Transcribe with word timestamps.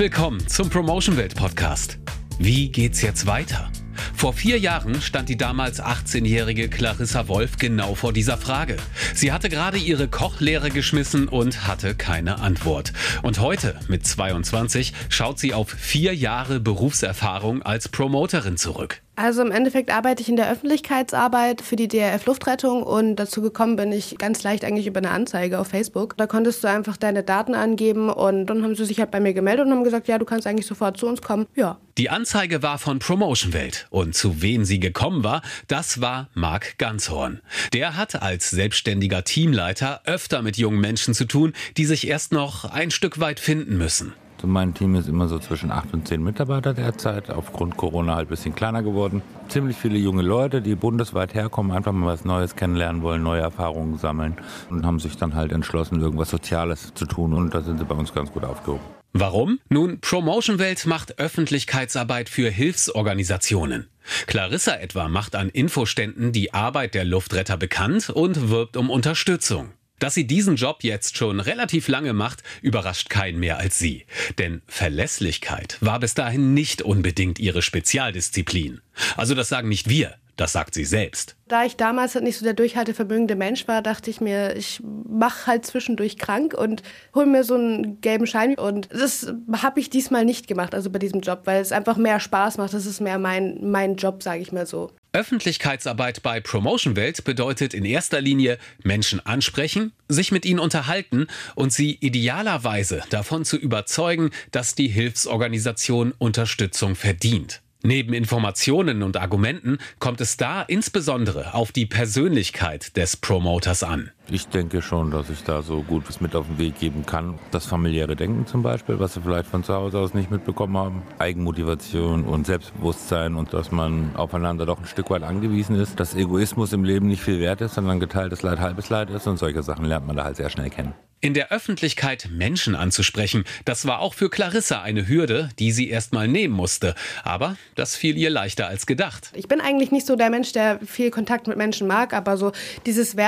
willkommen 0.00 0.48
zum 0.48 0.70
Promotion 0.70 1.18
Welt 1.18 1.34
Podcast. 1.34 1.98
Wie 2.38 2.72
geht's 2.72 3.02
jetzt 3.02 3.26
weiter? 3.26 3.70
Vor 4.16 4.32
vier 4.32 4.58
Jahren 4.58 5.02
stand 5.02 5.28
die 5.28 5.36
damals 5.36 5.78
18-jährige 5.82 6.70
Clarissa 6.70 7.28
Wolf 7.28 7.58
genau 7.58 7.94
vor 7.94 8.14
dieser 8.14 8.38
Frage. 8.38 8.78
Sie 9.14 9.30
hatte 9.30 9.50
gerade 9.50 9.76
ihre 9.76 10.08
Kochlehre 10.08 10.70
geschmissen 10.70 11.28
und 11.28 11.66
hatte 11.66 11.94
keine 11.94 12.38
Antwort. 12.40 12.94
Und 13.22 13.40
heute, 13.40 13.78
mit 13.88 14.06
22, 14.06 14.94
schaut 15.10 15.38
sie 15.38 15.52
auf 15.52 15.68
vier 15.68 16.14
Jahre 16.14 16.60
Berufserfahrung 16.60 17.60
als 17.60 17.90
Promoterin 17.90 18.56
zurück. 18.56 19.02
Also 19.22 19.42
im 19.42 19.52
Endeffekt 19.52 19.92
arbeite 19.92 20.22
ich 20.22 20.30
in 20.30 20.36
der 20.36 20.50
Öffentlichkeitsarbeit 20.50 21.60
für 21.60 21.76
die 21.76 21.88
DRF 21.88 22.24
Luftrettung 22.24 22.82
und 22.82 23.16
dazu 23.16 23.42
gekommen 23.42 23.76
bin 23.76 23.92
ich 23.92 24.16
ganz 24.16 24.42
leicht 24.42 24.64
eigentlich 24.64 24.86
über 24.86 24.96
eine 24.96 25.10
Anzeige 25.10 25.58
auf 25.58 25.68
Facebook. 25.68 26.16
Da 26.16 26.26
konntest 26.26 26.64
du 26.64 26.68
einfach 26.68 26.96
deine 26.96 27.22
Daten 27.22 27.54
angeben 27.54 28.08
und 28.08 28.46
dann 28.46 28.62
haben 28.62 28.74
sie 28.74 28.86
sich 28.86 28.98
halt 28.98 29.10
bei 29.10 29.20
mir 29.20 29.34
gemeldet 29.34 29.66
und 29.66 29.72
haben 29.72 29.84
gesagt, 29.84 30.08
ja, 30.08 30.16
du 30.16 30.24
kannst 30.24 30.46
eigentlich 30.46 30.64
sofort 30.64 30.96
zu 30.96 31.06
uns 31.06 31.20
kommen. 31.20 31.46
Ja. 31.54 31.76
Die 31.98 32.08
Anzeige 32.08 32.62
war 32.62 32.78
von 32.78 32.98
Promotion 32.98 33.52
Welt 33.52 33.88
und 33.90 34.14
zu 34.14 34.40
wem 34.40 34.64
sie 34.64 34.80
gekommen 34.80 35.22
war, 35.22 35.42
das 35.68 36.00
war 36.00 36.30
Marc 36.32 36.78
Ganzhorn. 36.78 37.42
Der 37.74 37.98
hat 37.98 38.22
als 38.22 38.48
selbstständiger 38.48 39.22
Teamleiter 39.24 40.00
öfter 40.06 40.40
mit 40.40 40.56
jungen 40.56 40.80
Menschen 40.80 41.12
zu 41.12 41.26
tun, 41.26 41.52
die 41.76 41.84
sich 41.84 42.08
erst 42.08 42.32
noch 42.32 42.64
ein 42.64 42.90
Stück 42.90 43.20
weit 43.20 43.38
finden 43.38 43.76
müssen. 43.76 44.14
Mein 44.44 44.74
Team 44.74 44.94
ist 44.94 45.08
immer 45.08 45.28
so 45.28 45.38
zwischen 45.38 45.70
acht 45.70 45.92
und 45.92 46.08
zehn 46.08 46.22
Mitarbeiter 46.22 46.74
derzeit, 46.74 47.30
aufgrund 47.30 47.76
Corona 47.76 48.16
halt 48.16 48.28
ein 48.28 48.30
bisschen 48.30 48.54
kleiner 48.54 48.82
geworden. 48.82 49.22
Ziemlich 49.48 49.76
viele 49.76 49.98
junge 49.98 50.22
Leute, 50.22 50.62
die 50.62 50.74
bundesweit 50.74 51.34
herkommen, 51.34 51.72
einfach 51.72 51.92
mal 51.92 52.06
was 52.06 52.24
Neues 52.24 52.56
kennenlernen 52.56 53.02
wollen, 53.02 53.22
neue 53.22 53.40
Erfahrungen 53.40 53.98
sammeln 53.98 54.36
und 54.70 54.86
haben 54.86 55.00
sich 55.00 55.16
dann 55.16 55.34
halt 55.34 55.52
entschlossen, 55.52 56.00
irgendwas 56.00 56.30
Soziales 56.30 56.92
zu 56.94 57.06
tun 57.06 57.34
und 57.34 57.54
da 57.54 57.60
sind 57.60 57.78
sie 57.78 57.84
bei 57.84 57.94
uns 57.94 58.14
ganz 58.14 58.32
gut 58.32 58.44
aufgehoben. 58.44 58.84
Warum? 59.12 59.58
Nun, 59.68 60.00
Promotion 60.00 60.58
Welt 60.60 60.86
macht 60.86 61.18
Öffentlichkeitsarbeit 61.18 62.28
für 62.28 62.48
Hilfsorganisationen. 62.48 63.88
Clarissa 64.26 64.76
etwa 64.76 65.08
macht 65.08 65.34
an 65.34 65.48
Infoständen 65.48 66.32
die 66.32 66.54
Arbeit 66.54 66.94
der 66.94 67.04
Luftretter 67.04 67.56
bekannt 67.56 68.10
und 68.10 68.50
wirbt 68.50 68.76
um 68.76 68.88
Unterstützung. 68.88 69.72
Dass 70.00 70.14
sie 70.14 70.26
diesen 70.26 70.56
Job 70.56 70.82
jetzt 70.82 71.16
schon 71.18 71.40
relativ 71.40 71.86
lange 71.86 72.14
macht, 72.14 72.42
überrascht 72.62 73.10
keinen 73.10 73.38
mehr 73.38 73.58
als 73.58 73.78
sie. 73.78 74.06
Denn 74.38 74.62
Verlässlichkeit 74.66 75.76
war 75.80 76.00
bis 76.00 76.14
dahin 76.14 76.54
nicht 76.54 76.80
unbedingt 76.82 77.38
ihre 77.38 77.60
Spezialdisziplin. 77.60 78.80
Also 79.16 79.34
das 79.34 79.50
sagen 79.50 79.68
nicht 79.68 79.88
wir, 79.90 80.16
das 80.36 80.52
sagt 80.52 80.74
sie 80.74 80.84
selbst. 80.84 81.36
Da 81.48 81.64
ich 81.64 81.76
damals 81.76 82.14
halt 82.14 82.24
nicht 82.24 82.38
so 82.38 82.44
der 82.44 82.54
durchhaltevermögende 82.54 83.34
Mensch 83.34 83.66
war, 83.66 83.82
dachte 83.82 84.10
ich 84.10 84.20
mir, 84.20 84.56
ich 84.56 84.80
mache 85.08 85.46
halt 85.46 85.66
zwischendurch 85.66 86.16
krank 86.16 86.54
und 86.54 86.82
hole 87.14 87.26
mir 87.26 87.44
so 87.44 87.54
einen 87.54 88.00
gelben 88.00 88.26
Schein. 88.26 88.54
Und 88.54 88.88
das 88.92 89.32
habe 89.52 89.80
ich 89.80 89.90
diesmal 89.90 90.24
nicht 90.24 90.46
gemacht, 90.46 90.74
also 90.74 90.90
bei 90.90 90.98
diesem 90.98 91.20
Job, 91.20 91.42
weil 91.44 91.60
es 91.60 91.72
einfach 91.72 91.96
mehr 91.96 92.20
Spaß 92.20 92.58
macht. 92.58 92.72
Das 92.72 92.86
ist 92.86 93.00
mehr 93.00 93.18
mein, 93.18 93.58
mein 93.62 93.96
Job, 93.96 94.22
sage 94.22 94.40
ich 94.40 94.52
mal 94.52 94.66
so. 94.66 94.92
Öffentlichkeitsarbeit 95.12 96.22
bei 96.22 96.40
Promotion 96.40 96.94
Welt 96.94 97.24
bedeutet 97.24 97.74
in 97.74 97.84
erster 97.84 98.20
Linie 98.20 98.58
Menschen 98.84 99.24
ansprechen, 99.26 99.92
sich 100.08 100.30
mit 100.30 100.46
ihnen 100.46 100.60
unterhalten 100.60 101.26
und 101.56 101.72
sie 101.72 101.96
idealerweise 102.00 103.02
davon 103.10 103.44
zu 103.44 103.56
überzeugen, 103.56 104.30
dass 104.52 104.76
die 104.76 104.88
Hilfsorganisation 104.88 106.14
Unterstützung 106.18 106.94
verdient. 106.94 107.60
Neben 107.82 108.12
Informationen 108.12 109.02
und 109.02 109.16
Argumenten 109.16 109.78
kommt 109.98 110.20
es 110.20 110.36
da 110.36 110.62
insbesondere 110.62 111.54
auf 111.54 111.72
die 111.72 111.86
Persönlichkeit 111.86 112.96
des 112.96 113.16
Promoters 113.16 113.82
an. 113.82 114.10
Ich 114.32 114.46
denke 114.46 114.80
schon, 114.80 115.10
dass 115.10 115.28
ich 115.28 115.42
da 115.42 115.60
so 115.60 115.82
gut 115.82 116.08
was 116.08 116.20
mit 116.20 116.36
auf 116.36 116.46
den 116.46 116.58
Weg 116.58 116.78
geben 116.78 117.04
kann. 117.04 117.40
Das 117.50 117.66
familiäre 117.66 118.14
Denken 118.14 118.46
zum 118.46 118.62
Beispiel, 118.62 119.00
was 119.00 119.14
sie 119.14 119.22
vielleicht 119.22 119.48
von 119.48 119.64
zu 119.64 119.74
Hause 119.74 119.98
aus 119.98 120.14
nicht 120.14 120.30
mitbekommen 120.30 120.76
haben. 120.76 121.02
Eigenmotivation 121.18 122.22
und 122.22 122.46
Selbstbewusstsein 122.46 123.34
und 123.34 123.52
dass 123.52 123.72
man 123.72 124.14
aufeinander 124.14 124.66
doch 124.66 124.78
ein 124.78 124.86
Stück 124.86 125.10
weit 125.10 125.24
angewiesen 125.24 125.74
ist. 125.74 125.98
Dass 125.98 126.14
Egoismus 126.14 126.72
im 126.72 126.84
Leben 126.84 127.08
nicht 127.08 127.22
viel 127.22 127.40
wert 127.40 127.60
ist, 127.60 127.74
sondern 127.74 127.98
geteiltes 127.98 128.42
Leid 128.42 128.60
halbes 128.60 128.88
Leid 128.88 129.10
ist 129.10 129.26
und 129.26 129.36
solche 129.36 129.64
Sachen 129.64 129.84
lernt 129.84 130.06
man 130.06 130.14
da 130.14 130.22
halt 130.22 130.36
sehr 130.36 130.48
schnell 130.48 130.70
kennen. 130.70 130.94
In 131.22 131.34
der 131.34 131.52
Öffentlichkeit 131.52 132.30
Menschen 132.32 132.74
anzusprechen, 132.74 133.44
das 133.66 133.86
war 133.86 133.98
auch 133.98 134.14
für 134.14 134.30
Clarissa 134.30 134.80
eine 134.80 135.06
Hürde, 135.06 135.50
die 135.58 135.70
sie 135.70 135.90
erst 135.90 136.14
mal 136.14 136.26
nehmen 136.26 136.54
musste. 136.54 136.94
Aber 137.24 137.56
das 137.74 137.94
fiel 137.94 138.16
ihr 138.16 138.30
leichter 138.30 138.68
als 138.68 138.86
gedacht. 138.86 139.30
Ich 139.34 139.46
bin 139.46 139.60
eigentlich 139.60 139.90
nicht 139.90 140.06
so 140.06 140.16
der 140.16 140.30
Mensch, 140.30 140.52
der 140.52 140.80
viel 140.80 141.10
Kontakt 141.10 141.46
mit 141.46 141.58
Menschen 141.58 141.86
mag, 141.86 142.14
aber 142.14 142.38
so 142.38 142.52
dieses 142.86 143.18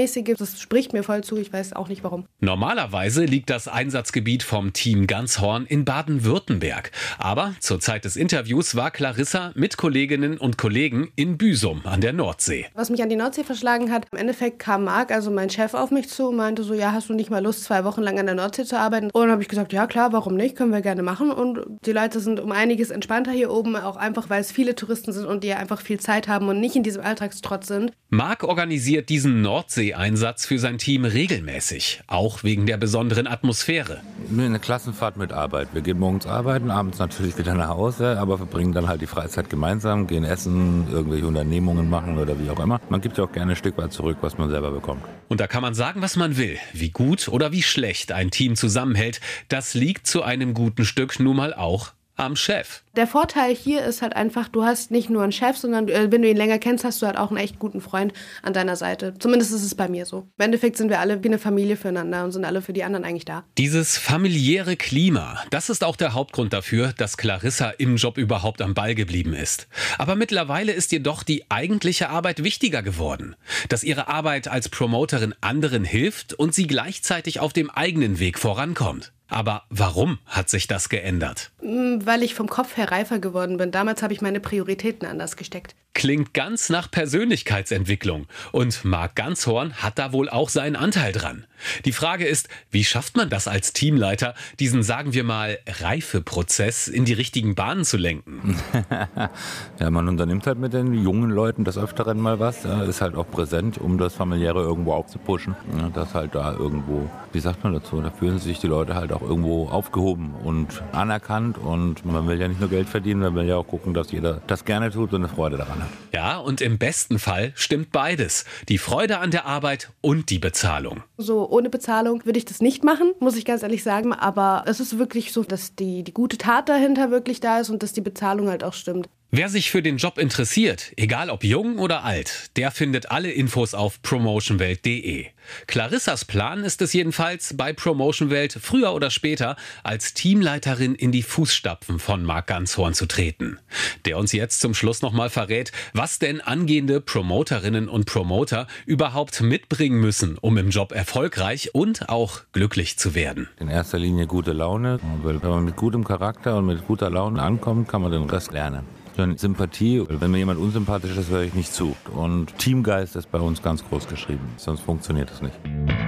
Werbemäßige, 0.00 0.36
das 0.38 0.60
spricht 0.60 0.92
mir 0.92 1.02
voll 1.02 1.22
zu. 1.22 1.36
Ich 1.36 1.52
weiß 1.52 1.74
auch 1.74 1.88
nicht 1.88 2.02
warum. 2.02 2.24
Normalerweise 2.40 3.24
liegt 3.24 3.50
das 3.50 3.68
Einsatzgebiet 3.68 4.42
vom 4.42 4.72
Team 4.72 5.06
Ganzhorn 5.06 5.66
in 5.66 5.84
Baden-Württemberg. 5.84 6.90
Aber 7.18 7.54
zur 7.60 7.80
Zeit 7.80 8.06
des 8.06 8.16
Interviews 8.16 8.76
war 8.76 8.90
Clarissa 8.90 9.52
mit 9.54 9.76
Kolleginnen 9.76 10.38
und 10.38 10.56
Kollegen 10.56 11.12
in 11.16 11.36
Büsum 11.36 11.82
an 11.84 12.00
der 12.00 12.14
Nordsee. 12.14 12.66
Was 12.74 12.88
mich 12.88 13.02
an 13.02 13.10
die 13.10 13.16
Nordsee 13.16 13.44
verschlagen 13.44 13.92
hat, 13.92 14.06
im 14.10 14.18
Endeffekt 14.18 14.58
kam 14.58 14.84
Marc, 14.84 15.12
also 15.12 15.30
mein 15.30 15.50
Chef, 15.50 15.74
auf 15.74 15.90
mich 15.90 16.08
zu 16.08 16.28
und 16.28 16.36
meinte 16.36 16.62
so, 16.62 16.72
ja, 16.72 16.92
hast 16.92 17.10
du 17.10 17.14
nicht 17.14 17.30
mal 17.30 17.42
Lust, 17.42 17.64
zwei 17.64 17.84
Wochen 17.84 18.00
lang 18.00 18.18
an 18.18 18.26
der 18.26 18.34
Nordsee 18.34 18.64
zu 18.64 18.78
arbeiten? 18.78 19.10
Und 19.12 19.20
dann 19.20 19.30
habe 19.30 19.42
ich 19.42 19.48
gesagt, 19.48 19.72
ja 19.72 19.86
klar, 19.86 20.12
warum 20.12 20.34
nicht? 20.34 20.56
Können 20.56 20.72
wir 20.72 20.80
gerne 20.80 21.02
machen. 21.02 21.30
Und 21.30 21.60
die 21.84 21.92
Leute 21.92 22.20
sind 22.20 22.40
um 22.40 22.52
einiges 22.52 22.90
entspannter 22.90 23.32
hier 23.32 23.50
oben, 23.50 23.76
auch 23.76 23.96
einfach, 23.96 24.30
weil 24.30 24.40
es 24.40 24.50
viele 24.50 24.74
Touristen 24.74 25.12
sind 25.12 25.26
und 25.26 25.44
die 25.44 25.52
einfach 25.52 25.82
viel 25.82 26.00
Zeit 26.00 26.26
haben 26.26 26.48
und 26.48 26.58
nicht 26.58 26.76
in 26.76 26.82
diesem 26.82 27.02
Alltagstrotz 27.02 27.66
sind. 27.66 27.92
Marc 28.08 28.44
organisiert 28.44 29.08
diesen 29.08 29.42
Nordsee-Einsatz 29.90 30.46
für 30.46 30.58
sein 30.58 30.78
Team 30.78 31.04
regelmäßig, 31.04 32.02
auch 32.06 32.42
wegen 32.42 32.66
der 32.66 32.76
besonderen 32.76 33.26
Atmosphäre. 33.26 34.00
Eine 34.30 34.58
Klassenfahrt 34.58 35.16
mit 35.16 35.32
Arbeit. 35.32 35.68
Wir 35.72 35.82
gehen 35.82 35.98
morgens 35.98 36.26
arbeiten, 36.26 36.70
abends 36.70 36.98
natürlich 36.98 37.36
wieder 37.38 37.54
nach 37.54 37.68
Hause, 37.68 38.18
aber 38.18 38.38
verbringen 38.38 38.72
dann 38.72 38.88
halt 38.88 39.00
die 39.00 39.06
Freizeit 39.06 39.50
gemeinsam, 39.50 40.06
gehen 40.06 40.24
essen, 40.24 40.86
irgendwelche 40.90 41.26
Unternehmungen 41.26 41.90
machen 41.90 42.18
oder 42.18 42.38
wie 42.38 42.50
auch 42.50 42.60
immer. 42.60 42.80
Man 42.88 43.00
gibt 43.00 43.18
ja 43.18 43.24
auch 43.24 43.32
gerne 43.32 43.52
ein 43.52 43.56
Stück 43.56 43.76
weit 43.78 43.92
zurück, 43.92 44.18
was 44.20 44.38
man 44.38 44.50
selber 44.50 44.70
bekommt. 44.70 45.02
Und 45.28 45.40
da 45.40 45.46
kann 45.46 45.62
man 45.62 45.74
sagen, 45.74 46.02
was 46.02 46.16
man 46.16 46.36
will. 46.36 46.58
Wie 46.72 46.90
gut 46.90 47.28
oder 47.28 47.52
wie 47.52 47.62
schlecht 47.62 48.12
ein 48.12 48.30
Team 48.30 48.56
zusammenhält, 48.56 49.20
das 49.48 49.74
liegt 49.74 50.06
zu 50.06 50.22
einem 50.22 50.54
guten 50.54 50.84
Stück 50.84 51.18
nun 51.18 51.36
mal 51.36 51.54
auch 51.54 51.92
am 52.20 52.36
Chef. 52.36 52.82
Der 52.96 53.06
Vorteil 53.06 53.54
hier 53.54 53.84
ist 53.84 54.02
halt 54.02 54.16
einfach, 54.16 54.48
du 54.48 54.64
hast 54.64 54.90
nicht 54.90 55.10
nur 55.10 55.22
einen 55.22 55.30
Chef, 55.30 55.56
sondern 55.56 55.88
äh, 55.88 56.10
wenn 56.10 56.22
du 56.22 56.28
ihn 56.28 56.36
länger 56.36 56.58
kennst, 56.58 56.84
hast 56.84 57.00
du 57.00 57.06
halt 57.06 57.16
auch 57.16 57.30
einen 57.30 57.38
echt 57.38 57.60
guten 57.60 57.80
Freund 57.80 58.12
an 58.42 58.52
deiner 58.52 58.74
Seite. 58.74 59.14
Zumindest 59.18 59.52
ist 59.52 59.62
es 59.62 59.76
bei 59.76 59.88
mir 59.88 60.06
so. 60.06 60.26
Im 60.38 60.44
Endeffekt 60.46 60.76
sind 60.76 60.90
wir 60.90 60.98
alle 60.98 61.22
wie 61.22 61.28
eine 61.28 61.38
Familie 61.38 61.76
füreinander 61.76 62.24
und 62.24 62.32
sind 62.32 62.44
alle 62.44 62.62
für 62.62 62.72
die 62.72 62.82
anderen 62.82 63.04
eigentlich 63.04 63.24
da. 63.24 63.44
Dieses 63.58 63.96
familiäre 63.96 64.76
Klima, 64.76 65.40
das 65.50 65.70
ist 65.70 65.84
auch 65.84 65.94
der 65.94 66.14
Hauptgrund 66.14 66.52
dafür, 66.52 66.92
dass 66.96 67.16
Clarissa 67.16 67.70
im 67.70 67.94
Job 67.94 68.18
überhaupt 68.18 68.60
am 68.60 68.74
Ball 68.74 68.96
geblieben 68.96 69.34
ist. 69.34 69.68
Aber 69.96 70.16
mittlerweile 70.16 70.72
ist 70.72 70.90
jedoch 70.90 71.22
die 71.22 71.48
eigentliche 71.48 72.10
Arbeit 72.10 72.42
wichtiger 72.42 72.82
geworden. 72.82 73.36
Dass 73.68 73.84
ihre 73.84 74.08
Arbeit 74.08 74.48
als 74.48 74.68
Promoterin 74.68 75.34
anderen 75.40 75.84
hilft 75.84 76.34
und 76.34 76.54
sie 76.54 76.66
gleichzeitig 76.66 77.38
auf 77.38 77.52
dem 77.52 77.70
eigenen 77.70 78.18
Weg 78.18 78.38
vorankommt. 78.38 79.12
Aber 79.30 79.64
warum 79.70 80.18
hat 80.26 80.50
sich 80.50 80.66
das 80.66 80.88
geändert? 80.88 81.50
Mm, 81.62 81.98
weil 82.04 82.22
ich 82.22 82.34
vom 82.34 82.48
Kopf 82.48 82.76
her 82.76 82.90
reifer 82.90 83.18
geworden 83.18 83.56
bin. 83.56 83.70
Damals 83.70 84.02
habe 84.02 84.12
ich 84.12 84.20
meine 84.20 84.40
Prioritäten 84.40 85.06
anders 85.06 85.36
gesteckt. 85.36 85.74
Klingt 85.92 86.34
ganz 86.34 86.68
nach 86.68 86.90
Persönlichkeitsentwicklung. 86.90 88.26
Und 88.52 88.84
Marc 88.84 89.16
Ganzhorn 89.16 89.74
hat 89.74 89.98
da 89.98 90.12
wohl 90.12 90.28
auch 90.28 90.48
seinen 90.48 90.76
Anteil 90.76 91.12
dran. 91.12 91.46
Die 91.84 91.92
Frage 91.92 92.26
ist, 92.26 92.48
wie 92.70 92.84
schafft 92.84 93.16
man 93.16 93.28
das 93.28 93.48
als 93.48 93.72
Teamleiter, 93.72 94.34
diesen, 94.60 94.82
sagen 94.82 95.12
wir 95.12 95.24
mal, 95.24 95.58
Reifeprozess 95.66 96.88
in 96.88 97.04
die 97.04 97.12
richtigen 97.12 97.54
Bahnen 97.54 97.84
zu 97.84 97.96
lenken? 97.96 98.56
ja, 99.80 99.90
man 99.90 100.08
unternimmt 100.08 100.46
halt 100.46 100.58
mit 100.58 100.72
den 100.72 100.94
jungen 100.94 101.30
Leuten 101.30 101.64
des 101.64 101.76
Öfteren 101.76 102.18
mal 102.18 102.38
was, 102.38 102.62
ja, 102.62 102.82
ist 102.84 103.00
halt 103.00 103.16
auch 103.16 103.28
präsent, 103.28 103.76
um 103.78 103.98
das 103.98 104.14
Familiäre 104.14 104.62
irgendwo 104.62 104.92
aufzupuschen. 104.94 105.56
Ja, 105.76 105.88
dass 105.90 106.14
halt 106.14 106.34
da 106.34 106.52
irgendwo, 106.52 107.10
wie 107.32 107.40
sagt 107.40 107.64
man 107.64 107.74
dazu, 107.74 108.00
da 108.00 108.10
fühlen 108.10 108.38
sich 108.38 108.58
die 108.58 108.68
Leute 108.68 108.94
halt 108.94 109.12
auch 109.12 109.19
irgendwo 109.20 109.68
aufgehoben 109.68 110.34
und 110.44 110.82
anerkannt 110.92 111.58
und 111.58 112.04
man 112.04 112.26
will 112.28 112.40
ja 112.40 112.48
nicht 112.48 112.60
nur 112.60 112.70
Geld 112.70 112.88
verdienen, 112.88 113.20
man 113.20 113.34
will 113.34 113.46
ja 113.46 113.56
auch 113.56 113.66
gucken, 113.66 113.94
dass 113.94 114.12
jeder 114.12 114.40
das 114.46 114.64
gerne 114.64 114.90
tut 114.90 115.12
und 115.12 115.24
eine 115.24 115.28
Freude 115.32 115.56
daran 115.56 115.82
hat. 115.82 115.88
Ja, 116.12 116.38
und 116.38 116.60
im 116.60 116.78
besten 116.78 117.18
Fall 117.18 117.52
stimmt 117.54 117.92
beides. 117.92 118.44
Die 118.68 118.78
Freude 118.78 119.18
an 119.18 119.30
der 119.30 119.46
Arbeit 119.46 119.90
und 120.00 120.30
die 120.30 120.38
Bezahlung. 120.38 121.02
So 121.16 121.48
ohne 121.48 121.70
Bezahlung 121.70 122.24
würde 122.24 122.38
ich 122.38 122.44
das 122.44 122.60
nicht 122.60 122.84
machen, 122.84 123.12
muss 123.20 123.36
ich 123.36 123.44
ganz 123.44 123.62
ehrlich 123.62 123.82
sagen. 123.82 124.12
Aber 124.12 124.64
es 124.66 124.80
ist 124.80 124.98
wirklich 124.98 125.32
so, 125.32 125.44
dass 125.44 125.74
die, 125.74 126.02
die 126.02 126.14
gute 126.14 126.38
Tat 126.38 126.68
dahinter 126.68 127.10
wirklich 127.10 127.40
da 127.40 127.60
ist 127.60 127.70
und 127.70 127.82
dass 127.82 127.92
die 127.92 128.00
Bezahlung 128.00 128.48
halt 128.48 128.64
auch 128.64 128.74
stimmt. 128.74 129.08
Wer 129.32 129.48
sich 129.48 129.70
für 129.70 129.80
den 129.80 129.96
Job 129.96 130.18
interessiert, 130.18 130.92
egal 130.96 131.30
ob 131.30 131.44
jung 131.44 131.78
oder 131.78 132.02
alt, 132.02 132.50
der 132.56 132.72
findet 132.72 133.12
alle 133.12 133.30
Infos 133.30 133.74
auf 133.74 134.02
promotionwelt.de. 134.02 135.26
Clarissas 135.68 136.24
Plan 136.24 136.64
ist 136.64 136.82
es 136.82 136.92
jedenfalls, 136.92 137.56
bei 137.56 137.72
Promotion 137.72 138.30
Welt 138.30 138.58
früher 138.60 138.92
oder 138.92 139.08
später 139.08 139.54
als 139.84 140.14
Teamleiterin 140.14 140.96
in 140.96 141.12
die 141.12 141.22
Fußstapfen 141.22 142.00
von 142.00 142.24
Marc 142.24 142.48
Ganzhorn 142.48 142.92
zu 142.92 143.06
treten. 143.06 143.60
Der 144.04 144.18
uns 144.18 144.32
jetzt 144.32 144.60
zum 144.60 144.74
Schluss 144.74 145.00
nochmal 145.00 145.30
verrät, 145.30 145.70
was 145.92 146.18
denn 146.18 146.40
angehende 146.40 147.00
Promoterinnen 147.00 147.88
und 147.88 148.06
Promoter 148.06 148.66
überhaupt 148.84 149.42
mitbringen 149.42 150.00
müssen, 150.00 150.38
um 150.38 150.58
im 150.58 150.70
Job 150.70 150.90
erfolgreich 150.90 151.72
und 151.72 152.08
auch 152.08 152.40
glücklich 152.50 152.98
zu 152.98 153.14
werden. 153.14 153.48
In 153.60 153.68
erster 153.68 154.00
Linie 154.00 154.26
gute 154.26 154.52
Laune, 154.52 154.98
weil 155.22 155.40
wenn 155.40 155.50
man 155.50 155.64
mit 155.64 155.76
gutem 155.76 156.02
Charakter 156.02 156.56
und 156.56 156.66
mit 156.66 156.84
guter 156.88 157.10
Laune 157.10 157.40
ankommt, 157.40 157.86
kann 157.86 158.02
man 158.02 158.10
den 158.10 158.28
Rest 158.28 158.50
lernen. 158.50 158.84
Dann 159.20 159.36
Sympathie, 159.36 160.02
wenn 160.08 160.30
mir 160.30 160.38
jemand 160.38 160.58
unsympathisch 160.58 161.14
ist, 161.14 161.28
höre 161.28 161.42
ich 161.42 161.52
nicht 161.52 161.74
zu. 161.74 161.94
Und 162.14 162.56
Teamgeist 162.56 163.16
ist 163.16 163.30
bei 163.30 163.38
uns 163.38 163.60
ganz 163.60 163.86
groß 163.86 164.08
geschrieben, 164.08 164.48
sonst 164.56 164.80
funktioniert 164.80 165.30
es 165.30 165.42
nicht. 165.42 165.99